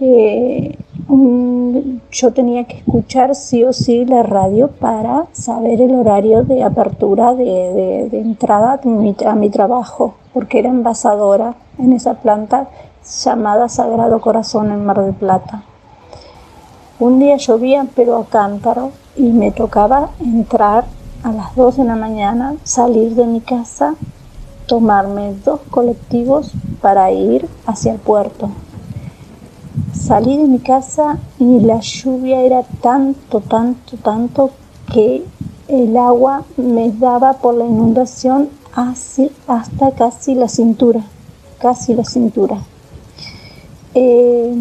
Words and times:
Eh, 0.00 0.78
yo 1.08 2.32
tenía 2.32 2.64
que 2.64 2.78
escuchar 2.78 3.34
sí 3.34 3.64
o 3.64 3.72
sí 3.72 4.04
la 4.04 4.22
radio 4.22 4.68
para 4.68 5.26
saber 5.32 5.80
el 5.80 5.94
horario 5.94 6.44
de 6.44 6.62
apertura 6.62 7.34
de, 7.34 8.08
entrada 8.12 8.80
a 9.26 9.34
mi, 9.34 9.50
trabajo, 9.50 10.14
porque 10.32 10.60
era 10.60 10.70
envasadora 10.70 11.54
en 11.78 11.92
esa 11.92 12.14
planta 12.14 12.68
llamada 13.24 13.68
Sagrado 13.68 14.20
Corazón 14.20 14.72
en 14.72 14.84
Mar 14.84 15.02
del 15.02 15.14
Plata. 15.14 15.62
Un 16.98 17.18
día 17.18 17.36
llovía 17.36 17.86
pero 17.94 18.16
a 18.16 18.24
cántaro 18.26 18.92
y 19.16 19.30
me 19.32 19.50
tocaba 19.50 20.10
entrar 20.20 20.84
a 21.22 21.32
las 21.32 21.54
2 21.54 21.78
de 21.78 21.84
la 21.84 21.96
mañana, 21.96 22.54
salir 22.62 23.14
de 23.14 23.26
mi 23.26 23.40
casa, 23.40 23.94
tomarme 24.66 25.34
dos 25.44 25.60
colectivos 25.70 26.52
para 26.80 27.10
ir 27.10 27.48
hacia 27.66 27.92
el 27.92 27.98
puerto 27.98 28.50
Salí 29.94 30.36
de 30.36 30.48
mi 30.48 30.58
casa 30.58 31.18
y 31.38 31.60
la 31.60 31.78
lluvia 31.78 32.40
era 32.42 32.64
tanto, 32.82 33.40
tanto, 33.40 33.96
tanto 33.98 34.50
que 34.92 35.24
el 35.68 35.96
agua 35.96 36.42
me 36.56 36.90
daba 36.90 37.34
por 37.34 37.54
la 37.54 37.64
inundación 37.64 38.50
hasta 39.46 39.92
casi 39.92 40.34
la 40.34 40.48
cintura, 40.48 41.04
casi 41.60 41.94
la 41.94 42.04
cintura. 42.04 42.60
Eh, 43.94 44.52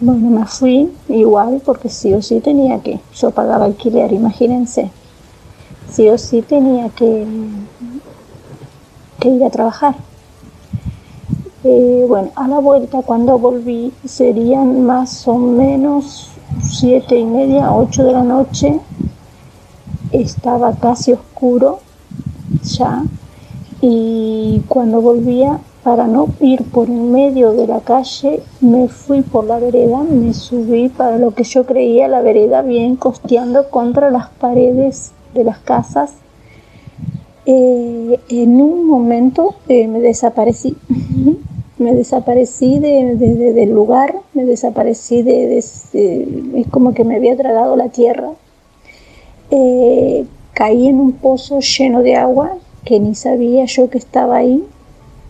bueno, 0.00 0.30
me 0.30 0.46
fui 0.46 0.88
igual 1.08 1.60
porque 1.64 1.88
sí 1.88 2.14
o 2.14 2.22
sí 2.22 2.38
tenía 2.38 2.78
que, 2.78 3.00
yo 3.16 3.32
pagaba 3.32 3.64
alquiler, 3.64 4.12
imagínense, 4.12 4.92
sí 5.90 6.08
o 6.08 6.16
sí 6.16 6.42
tenía 6.42 6.90
que, 6.90 7.26
que 9.18 9.28
ir 9.30 9.44
a 9.44 9.50
trabajar. 9.50 10.11
Eh, 11.64 12.04
bueno, 12.08 12.30
a 12.34 12.48
la 12.48 12.58
vuelta 12.58 13.02
cuando 13.02 13.38
volví 13.38 13.92
serían 14.04 14.84
más 14.84 15.28
o 15.28 15.38
menos 15.38 16.28
siete 16.60 17.16
y 17.16 17.24
media, 17.24 17.72
ocho 17.72 18.02
de 18.02 18.12
la 18.12 18.24
noche. 18.24 18.80
Estaba 20.10 20.74
casi 20.74 21.12
oscuro 21.12 21.78
ya 22.64 23.04
y 23.80 24.60
cuando 24.66 25.00
volvía 25.00 25.60
para 25.84 26.08
no 26.08 26.28
ir 26.40 26.64
por 26.64 26.88
en 26.88 27.12
medio 27.12 27.52
de 27.52 27.68
la 27.68 27.80
calle, 27.80 28.42
me 28.60 28.88
fui 28.88 29.22
por 29.22 29.44
la 29.44 29.60
vereda, 29.60 29.98
me 30.02 30.34
subí 30.34 30.88
para 30.88 31.16
lo 31.18 31.30
que 31.30 31.44
yo 31.44 31.64
creía 31.64 32.08
la 32.08 32.22
vereda 32.22 32.62
bien 32.62 32.96
costeando 32.96 33.70
contra 33.70 34.10
las 34.10 34.30
paredes 34.30 35.12
de 35.32 35.44
las 35.44 35.58
casas. 35.58 36.12
Eh, 37.46 38.20
en 38.28 38.60
un 38.60 38.86
momento 38.86 39.54
eh, 39.68 39.88
me 39.88 40.00
desaparecí 40.00 40.76
me 41.82 41.94
desaparecí 41.94 42.78
de, 42.78 43.16
del 43.16 43.70
lugar, 43.70 44.14
me 44.34 44.44
desaparecí 44.44 45.22
de, 45.22 45.58
es 45.58 45.90
como 46.70 46.94
que 46.94 47.04
me 47.04 47.16
había 47.16 47.36
tragado 47.36 47.76
la 47.76 47.88
tierra. 47.88 48.30
Eh, 49.50 50.24
caí 50.54 50.88
en 50.88 51.00
un 51.00 51.12
pozo 51.12 51.60
lleno 51.60 52.02
de 52.02 52.16
agua 52.16 52.56
que 52.84 52.98
ni 52.98 53.14
sabía 53.14 53.64
yo 53.66 53.90
que 53.90 53.98
estaba 53.98 54.36
ahí, 54.36 54.64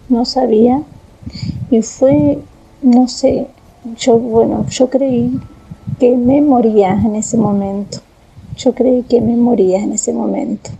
no 0.08 0.24
sabía. 0.24 0.82
Y 1.70 1.82
fue, 1.82 2.38
no 2.82 3.08
sé, 3.08 3.46
yo, 3.96 4.18
bueno, 4.18 4.66
yo 4.68 4.90
creí 4.90 5.40
que 5.98 6.16
me 6.16 6.40
moría 6.40 6.92
en 6.92 7.16
ese 7.16 7.36
momento. 7.36 7.98
Yo 8.56 8.74
creí 8.74 9.02
que 9.02 9.20
me 9.20 9.36
moría 9.36 9.82
en 9.82 9.92
ese 9.92 10.12
momento. 10.12 10.70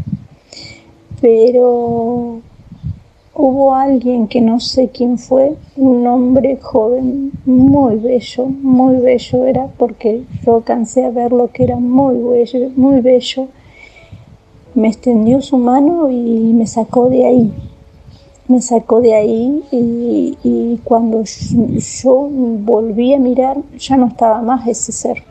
Pero 1.21 2.41
hubo 3.35 3.75
alguien 3.75 4.29
que 4.29 4.41
no 4.41 4.61
sé 4.61 4.89
quién 4.89 5.19
fue, 5.19 5.57
un 5.77 6.07
hombre 6.07 6.59
joven, 6.61 7.33
muy 7.47 7.97
bello, 7.97 8.47
muy 8.47 8.97
bello 8.97 9.47
era, 9.47 9.69
porque 9.79 10.25
yo 10.45 10.57
alcancé 10.57 11.05
a 11.05 11.11
ver 11.11 11.33
lo 11.33 11.51
que 11.51 11.65
era 11.65 11.77
muy 11.77 12.17
bello, 12.17 12.71
muy 12.77 13.01
bello. 13.01 13.49
Me 14.75 14.89
extendió 14.89 15.41
su 15.41 15.59
mano 15.59 16.11
y 16.11 16.53
me 16.55 16.67
sacó 16.67 17.09
de 17.09 17.27
ahí. 17.27 17.53
Me 18.49 18.61
sacó 18.61 19.01
de 19.01 19.15
ahí 19.15 19.63
y, 19.71 20.79
cuando 20.85 21.23
yo 21.25 22.29
volví 22.31 23.15
a 23.15 23.19
mirar 23.19 23.59
ya 23.79 23.97
no 23.97 24.09
estaba 24.09 24.43
más 24.43 24.67
ese 24.67 24.93
ser. 24.93 25.23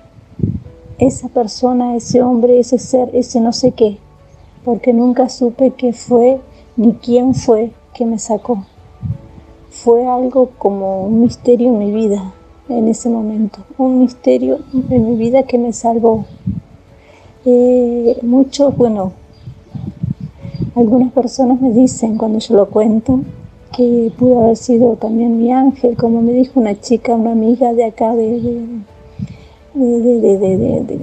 Esa 0.98 1.28
persona, 1.28 1.96
ese 1.96 2.22
hombre, 2.22 2.60
ese 2.60 2.78
ser, 2.78 3.10
ese 3.14 3.42
no 3.42 3.54
sé 3.54 3.72
qué, 3.72 3.98
porque 4.64 4.94
nunca 4.94 5.30
supe 5.30 5.72
qué 5.72 5.94
fue 5.94 6.40
ni 6.78 6.94
quién 6.94 7.34
fue, 7.34 7.72
que 7.94 8.06
me 8.06 8.20
sacó. 8.20 8.66
Fue 9.70 10.06
algo 10.06 10.50
como 10.58 11.06
un 11.06 11.22
misterio 11.22 11.70
en 11.70 11.80
mi 11.80 11.92
vida 11.92 12.34
en 12.70 12.88
ese 12.88 13.10
momento, 13.10 13.60
un 13.78 14.00
misterio 14.00 14.60
en 14.90 15.10
mi 15.10 15.16
vida 15.16 15.44
que 15.44 15.58
me 15.58 15.74
salvó. 15.74 16.26
Eh, 17.46 18.18
muchos, 18.22 18.76
bueno, 18.78 19.14
algunas 20.76 21.12
personas 21.12 21.60
me 21.60 21.72
dicen 21.72 22.18
cuando 22.18 22.40
yo 22.40 22.56
lo 22.56 22.70
cuento 22.70 23.22
que 23.76 24.12
pudo 24.18 24.44
haber 24.44 24.58
sido 24.58 24.96
también 24.96 25.40
mi 25.40 25.52
ángel, 25.52 25.96
como 25.96 26.22
me 26.22 26.34
dijo 26.34 26.60
una 26.60 26.80
chica, 26.80 27.16
una 27.16 27.32
amiga 27.32 27.74
de 27.74 27.86
acá 27.86 28.16
de, 28.16 28.40
de, 29.74 31.00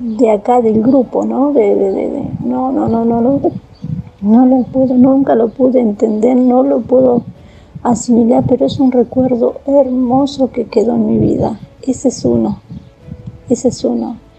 de 0.00 0.30
acá 0.30 0.60
del 0.60 0.82
grupo, 0.82 1.24
¿no? 1.24 1.52
De, 1.52 2.28
no, 2.44 2.72
no, 2.72 2.88
no, 2.88 3.04
no, 3.04 3.20
no, 3.20 3.40
no 4.20 4.46
lo 4.46 4.62
puedo, 4.64 4.94
nunca 4.94 5.34
lo 5.34 5.48
pude 5.48 5.80
entender, 5.80 6.36
no 6.36 6.62
lo 6.62 6.80
puedo 6.80 7.22
asimilar, 7.82 8.44
pero 8.46 8.66
es 8.66 8.78
un 8.78 8.92
recuerdo 8.92 9.60
hermoso 9.66 10.50
que 10.52 10.66
quedó 10.66 10.94
en 10.94 11.06
mi 11.06 11.18
vida. 11.18 11.58
Ese 11.82 12.08
es 12.08 12.24
uno, 12.24 12.60
ese 13.48 13.68
es 13.68 13.84
uno. 13.84 14.16